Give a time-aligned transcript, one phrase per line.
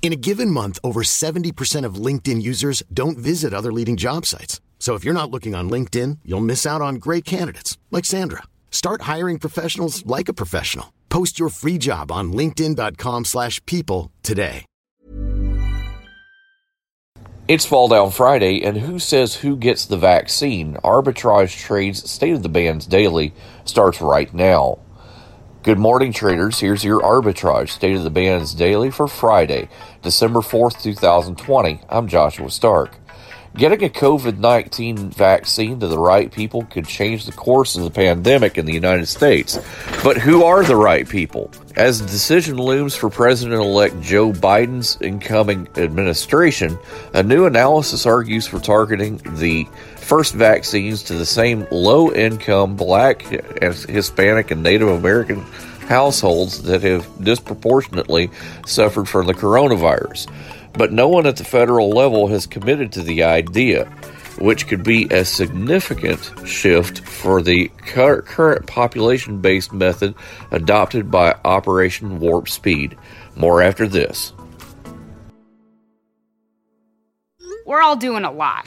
[0.00, 4.62] In a given month, over 70% of LinkedIn users don't visit other leading job sites.
[4.78, 8.44] So if you're not looking on LinkedIn, you'll miss out on great candidates like Sandra.
[8.70, 10.94] Start hiring professionals like a professional.
[11.10, 14.64] Post your free job on linkedin.com/people today.
[17.48, 20.76] It's Fall Down Friday, and who says who gets the vaccine?
[20.84, 23.32] Arbitrage Trades State of the Bands Daily
[23.64, 24.78] starts right now.
[25.68, 26.60] Good morning, traders.
[26.60, 29.68] Here's your Arbitrage State of the Bands Daily for Friday,
[30.00, 31.82] December 4th, 2020.
[31.90, 32.96] I'm Joshua Stark.
[33.56, 37.90] Getting a COVID 19 vaccine to the right people could change the course of the
[37.90, 39.58] pandemic in the United States.
[40.04, 41.50] But who are the right people?
[41.74, 46.78] As the decision looms for President elect Joe Biden's incoming administration,
[47.14, 53.22] a new analysis argues for targeting the first vaccines to the same low income black,
[53.22, 55.40] Hispanic, and Native American
[55.88, 58.30] households that have disproportionately
[58.66, 60.28] suffered from the coronavirus
[60.74, 63.84] but no one at the federal level has committed to the idea,
[64.38, 70.14] which could be a significant shift for the current population based method
[70.50, 72.96] adopted by Operation Warp Speed.
[73.36, 74.32] More after this.
[77.66, 78.66] We're all doing a lot.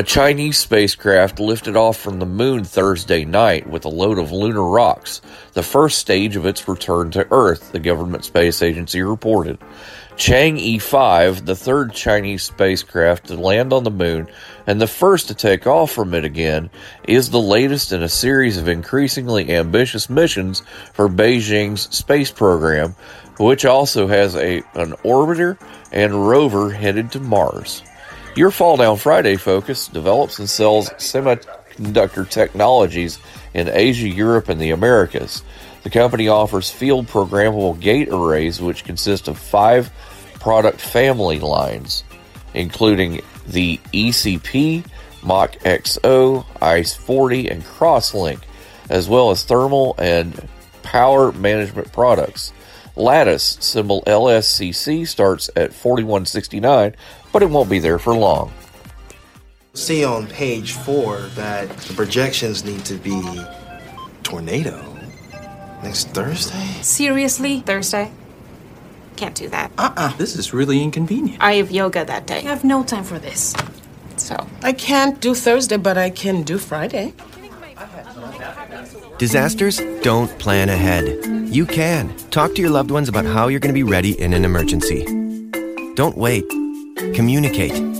[0.00, 4.64] A Chinese spacecraft lifted off from the moon Thursday night with a load of lunar
[4.64, 5.20] rocks,
[5.52, 9.58] the first stage of its return to Earth, the government space agency reported.
[10.16, 14.26] Chang'e 5, the third Chinese spacecraft to land on the moon
[14.66, 16.70] and the first to take off from it again,
[17.06, 20.62] is the latest in a series of increasingly ambitious missions
[20.94, 22.96] for Beijing's space program,
[23.38, 25.58] which also has a, an orbiter
[25.92, 27.82] and rover headed to Mars.
[28.36, 33.18] Your Fall Down Friday focus develops and sells semiconductor technologies
[33.54, 35.42] in Asia, Europe, and the Americas.
[35.82, 39.90] The company offers field programmable gate arrays, which consist of five
[40.38, 42.04] product family lines,
[42.54, 44.86] including the ECP,
[45.24, 48.42] Mach XO, ICE 40, and Crosslink,
[48.88, 50.48] as well as thermal and
[50.84, 52.52] power management products.
[52.96, 56.94] Lattice, symbol LSCC, starts at 4169
[57.32, 58.52] but it won't be there for long.
[59.74, 63.44] See on page four that the projections need to be
[64.22, 64.84] tornado
[65.82, 66.66] next Thursday.
[66.82, 67.60] Seriously?
[67.60, 68.10] Thursday?
[69.16, 69.70] Can't do that.
[69.78, 71.42] Uh uh This is really inconvenient.
[71.42, 72.38] I have yoga that day.
[72.38, 73.54] I have no time for this.
[74.16, 74.46] So.
[74.62, 77.14] I can't do Thursday, but I can do Friday.
[79.20, 81.04] Disasters don't plan ahead.
[81.54, 82.10] You can.
[82.30, 85.04] Talk to your loved ones about how you're going to be ready in an emergency.
[85.94, 86.48] Don't wait.
[87.12, 87.99] Communicate.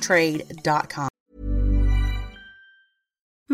[0.00, 1.09] trade.com.